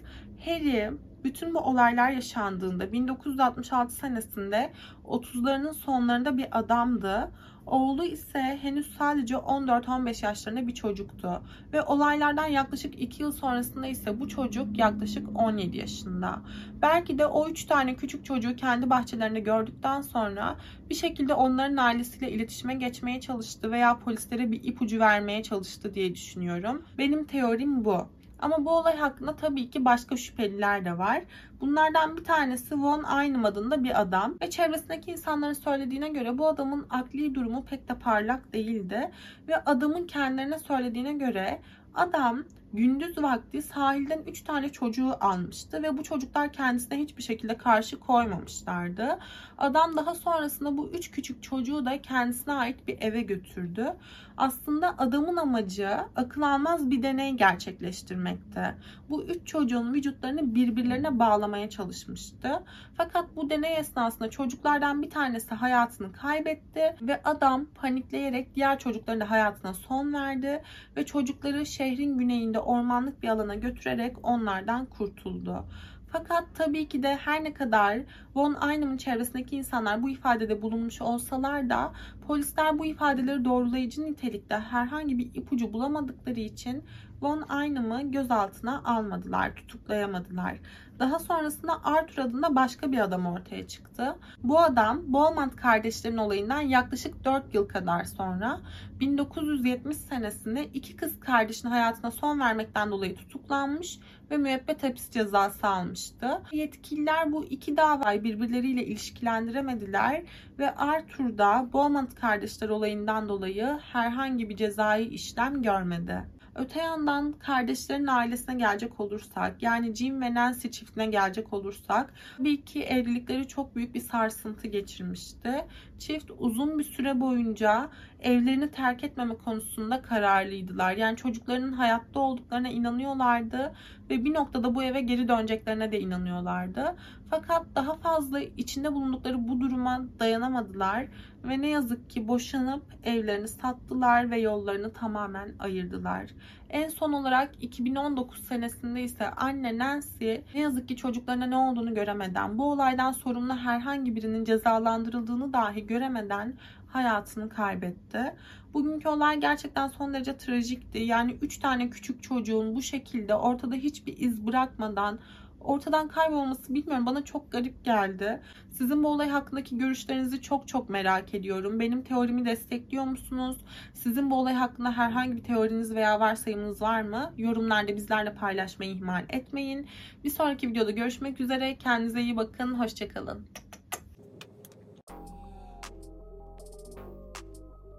Harry 0.44 0.92
bütün 1.24 1.54
bu 1.54 1.58
olaylar 1.58 2.10
yaşandığında 2.10 2.92
1966 2.92 3.94
senesinde 3.94 4.72
30'larının 5.04 5.74
sonlarında 5.74 6.36
bir 6.36 6.58
adamdı. 6.58 7.30
Oğlu 7.66 8.04
ise 8.04 8.58
henüz 8.62 8.94
sadece 8.98 9.34
14-15 9.34 10.24
yaşlarında 10.24 10.66
bir 10.66 10.74
çocuktu. 10.74 11.42
Ve 11.72 11.82
olaylardan 11.82 12.46
yaklaşık 12.46 13.02
2 13.02 13.22
yıl 13.22 13.32
sonrasında 13.32 13.86
ise 13.86 14.20
bu 14.20 14.28
çocuk 14.28 14.78
yaklaşık 14.78 15.40
17 15.40 15.76
yaşında. 15.76 16.42
Belki 16.82 17.18
de 17.18 17.26
o 17.26 17.48
3 17.48 17.64
tane 17.64 17.96
küçük 17.96 18.24
çocuğu 18.24 18.56
kendi 18.56 18.90
bahçelerinde 18.90 19.40
gördükten 19.40 20.00
sonra 20.00 20.56
bir 20.90 20.94
şekilde 20.94 21.34
onların 21.34 21.76
ailesiyle 21.76 22.32
iletişime 22.32 22.74
geçmeye 22.74 23.20
çalıştı 23.20 23.70
veya 23.70 23.98
polislere 23.98 24.50
bir 24.50 24.64
ipucu 24.64 25.00
vermeye 25.00 25.42
çalıştı 25.42 25.94
diye 25.94 26.14
düşünüyorum. 26.14 26.82
Benim 26.98 27.24
teorim 27.24 27.84
bu. 27.84 28.08
Ama 28.42 28.64
bu 28.64 28.70
olay 28.70 28.96
hakkında 28.96 29.36
tabii 29.36 29.70
ki 29.70 29.84
başka 29.84 30.16
şüpheliler 30.16 30.84
de 30.84 30.98
var. 30.98 31.22
Bunlardan 31.60 32.16
bir 32.16 32.24
tanesi 32.24 32.82
Von 32.82 33.04
Einem 33.22 33.44
adında 33.44 33.84
bir 33.84 34.00
adam 34.00 34.34
ve 34.42 34.50
çevresindeki 34.50 35.10
insanların 35.10 35.52
söylediğine 35.52 36.08
göre 36.08 36.38
bu 36.38 36.46
adamın 36.48 36.86
akli 36.90 37.34
durumu 37.34 37.64
pek 37.64 37.88
de 37.88 37.94
parlak 37.94 38.52
değildi 38.52 39.10
ve 39.48 39.64
adamın 39.64 40.06
kendilerine 40.06 40.58
söylediğine 40.58 41.12
göre 41.12 41.60
adam 41.94 42.44
gündüz 42.72 43.18
vakti 43.22 43.62
sahilden 43.62 44.22
3 44.26 44.42
tane 44.42 44.68
çocuğu 44.68 45.12
almıştı 45.20 45.82
ve 45.82 45.98
bu 45.98 46.02
çocuklar 46.02 46.52
kendisine 46.52 46.98
hiçbir 46.98 47.22
şekilde 47.22 47.56
karşı 47.56 48.00
koymamışlardı. 48.00 49.18
Adam 49.58 49.96
daha 49.96 50.14
sonrasında 50.14 50.76
bu 50.76 50.88
3 50.88 51.10
küçük 51.10 51.42
çocuğu 51.42 51.84
da 51.84 52.02
kendisine 52.02 52.54
ait 52.54 52.88
bir 52.88 53.00
eve 53.00 53.20
götürdü. 53.22 53.86
Aslında 54.36 54.94
adamın 54.98 55.36
amacı 55.36 55.90
akıl 56.16 56.42
almaz 56.42 56.90
bir 56.90 57.02
deney 57.02 57.32
gerçekleştirmekti. 57.32 58.74
Bu 59.10 59.24
3 59.24 59.46
çocuğun 59.46 59.94
vücutlarını 59.94 60.54
birbirlerine 60.54 61.18
bağlamaya 61.18 61.70
çalışmıştı. 61.70 62.62
Fakat 62.96 63.36
bu 63.36 63.50
deney 63.50 63.76
esnasında 63.76 64.30
çocuklardan 64.30 65.02
bir 65.02 65.10
tanesi 65.10 65.54
hayatını 65.54 66.12
kaybetti 66.12 66.96
ve 67.02 67.20
adam 67.24 67.66
panikleyerek 67.74 68.54
diğer 68.54 68.78
çocukların 68.78 69.20
da 69.20 69.30
hayatına 69.30 69.74
son 69.74 70.14
verdi 70.14 70.62
ve 70.96 71.06
çocukları 71.06 71.66
şehrin 71.66 72.18
güneyinde 72.18 72.58
ormanlık 72.58 73.22
bir 73.22 73.28
alana 73.28 73.54
götürerek 73.54 74.16
onlardan 74.22 74.86
kurtuldu. 74.86 75.64
Fakat 76.12 76.44
tabii 76.54 76.88
ki 76.88 77.02
de 77.02 77.16
her 77.16 77.44
ne 77.44 77.54
kadar 77.54 77.98
Von 78.34 78.56
Einam'ın 78.70 78.96
çevresindeki 78.96 79.56
insanlar 79.56 80.02
bu 80.02 80.10
ifadede 80.10 80.62
bulunmuş 80.62 81.02
olsalar 81.02 81.70
da 81.70 81.92
polisler 82.26 82.78
bu 82.78 82.86
ifadeleri 82.86 83.44
doğrulayıcı 83.44 84.04
nitelikte 84.04 84.54
herhangi 84.54 85.18
bir 85.18 85.34
ipucu 85.34 85.72
bulamadıkları 85.72 86.40
için 86.40 86.84
Von 87.22 87.44
Einam'ı 87.62 88.10
gözaltına 88.10 88.82
almadılar, 88.84 89.54
tutuklayamadılar. 89.54 90.58
Daha 90.98 91.18
sonrasında 91.18 91.84
Arthur 91.84 92.22
adında 92.22 92.54
başka 92.54 92.92
bir 92.92 92.98
adam 92.98 93.26
ortaya 93.26 93.68
çıktı. 93.68 94.16
Bu 94.42 94.60
adam 94.60 95.12
Beaumont 95.12 95.56
kardeşlerin 95.56 96.16
olayından 96.16 96.60
yaklaşık 96.60 97.24
4 97.24 97.54
yıl 97.54 97.68
kadar 97.68 98.04
sonra 98.04 98.60
1970 99.00 99.96
senesinde 99.96 100.64
iki 100.64 100.96
kız 100.96 101.20
kardeşin 101.20 101.68
hayatına 101.68 102.10
son 102.10 102.40
vermekten 102.40 102.90
dolayı 102.90 103.16
tutuklanmış 103.16 103.98
ve 104.30 104.36
müebbet 104.36 104.82
hapis 104.82 105.10
cezası 105.10 105.66
almıştı. 105.66 106.42
Yetkililer 106.52 107.32
bu 107.32 107.44
iki 107.44 107.76
davayı 107.76 108.24
birbirleriyle 108.24 108.86
ilişkilendiremediler 108.86 110.22
ve 110.58 110.74
Arthur 110.74 111.38
da 111.38 111.68
Beaumont 111.72 112.14
kardeşler 112.14 112.68
olayından 112.68 113.28
dolayı 113.28 113.78
herhangi 113.92 114.48
bir 114.48 114.56
cezai 114.56 115.04
işlem 115.04 115.62
görmedi. 115.62 116.31
Öte 116.54 116.80
yandan 116.80 117.32
kardeşlerin 117.32 118.06
ailesine 118.06 118.54
gelecek 118.54 119.00
olursak 119.00 119.62
yani 119.62 119.94
Jim 119.94 120.22
ve 120.22 120.34
Nancy 120.34 120.68
çiftine 120.68 121.06
gelecek 121.06 121.52
olursak 121.52 122.14
tabii 122.38 122.64
ki 122.64 122.82
evlilikleri 122.82 123.48
çok 123.48 123.76
büyük 123.76 123.94
bir 123.94 124.00
sarsıntı 124.00 124.68
geçirmişti. 124.68 125.64
Çift 125.98 126.30
uzun 126.38 126.78
bir 126.78 126.84
süre 126.84 127.20
boyunca 127.20 127.90
evlerini 128.20 128.70
terk 128.70 129.04
etmeme 129.04 129.34
konusunda 129.34 130.02
kararlıydılar. 130.02 130.96
Yani 130.96 131.16
çocuklarının 131.16 131.72
hayatta 131.72 132.20
olduklarına 132.20 132.68
inanıyorlardı 132.68 133.72
ve 134.10 134.24
bir 134.24 134.34
noktada 134.34 134.74
bu 134.74 134.82
eve 134.82 135.00
geri 135.00 135.28
döneceklerine 135.28 135.92
de 135.92 136.00
inanıyorlardı. 136.00 136.96
Fakat 137.34 137.66
daha 137.74 137.94
fazla 137.94 138.40
içinde 138.40 138.92
bulundukları 138.92 139.48
bu 139.48 139.60
duruma 139.60 140.04
dayanamadılar 140.18 141.06
ve 141.44 141.62
ne 141.62 141.68
yazık 141.68 142.10
ki 142.10 142.28
boşanıp 142.28 142.82
evlerini 143.04 143.48
sattılar 143.48 144.30
ve 144.30 144.40
yollarını 144.40 144.92
tamamen 144.92 145.54
ayırdılar. 145.58 146.30
En 146.70 146.88
son 146.88 147.12
olarak 147.12 147.50
2019 147.60 148.44
senesinde 148.44 149.02
ise 149.02 149.30
anne 149.30 149.78
Nancy 149.78 150.34
ne 150.54 150.60
yazık 150.60 150.88
ki 150.88 150.96
çocuklarına 150.96 151.46
ne 151.46 151.56
olduğunu 151.56 151.94
göremeden, 151.94 152.58
bu 152.58 152.70
olaydan 152.70 153.12
sorumlu 153.12 153.54
herhangi 153.56 154.16
birinin 154.16 154.44
cezalandırıldığını 154.44 155.52
dahi 155.52 155.86
göremeden 155.86 156.54
hayatını 156.88 157.48
kaybetti. 157.48 158.34
Bugünkü 158.74 159.08
olay 159.08 159.40
gerçekten 159.40 159.88
son 159.88 160.14
derece 160.14 160.36
trajikti. 160.36 160.98
Yani 160.98 161.36
3 161.42 161.58
tane 161.58 161.90
küçük 161.90 162.22
çocuğun 162.22 162.76
bu 162.76 162.82
şekilde 162.82 163.34
ortada 163.34 163.74
hiçbir 163.74 164.16
iz 164.18 164.46
bırakmadan 164.46 165.18
ortadan 165.64 166.08
kaybolması 166.08 166.74
bilmiyorum 166.74 167.06
bana 167.06 167.24
çok 167.24 167.52
garip 167.52 167.84
geldi. 167.84 168.42
Sizin 168.70 169.04
bu 169.04 169.08
olay 169.08 169.28
hakkındaki 169.28 169.78
görüşlerinizi 169.78 170.42
çok 170.42 170.68
çok 170.68 170.88
merak 170.88 171.34
ediyorum. 171.34 171.80
Benim 171.80 172.02
teorimi 172.02 172.44
destekliyor 172.44 173.04
musunuz? 173.04 173.58
Sizin 173.94 174.30
bu 174.30 174.34
olay 174.34 174.54
hakkında 174.54 174.92
herhangi 174.92 175.36
bir 175.36 175.42
teoriniz 175.42 175.94
veya 175.94 176.20
varsayımınız 176.20 176.82
var 176.82 177.02
mı? 177.02 177.32
Yorumlarda 177.36 177.96
bizlerle 177.96 178.34
paylaşmayı 178.34 178.90
ihmal 178.90 179.24
etmeyin. 179.28 179.86
Bir 180.24 180.30
sonraki 180.30 180.68
videoda 180.68 180.90
görüşmek 180.90 181.40
üzere. 181.40 181.76
Kendinize 181.76 182.20
iyi 182.20 182.36
bakın. 182.36 182.74
Hoşçakalın. 182.80 183.46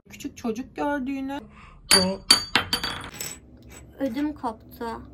Küçük 0.09 0.37
çocuk 0.37 0.75
gördüğünü 0.75 1.39
Ödüm 3.99 4.33
koptu. 4.33 5.12